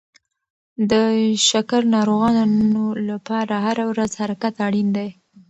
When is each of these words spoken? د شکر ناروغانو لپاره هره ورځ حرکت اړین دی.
د 0.91 0.93
شکر 1.49 1.81
ناروغانو 1.95 2.85
لپاره 3.09 3.53
هره 3.65 3.83
ورځ 3.91 4.11
حرکت 4.21 4.53
اړین 4.67 4.87
دی. 4.97 5.09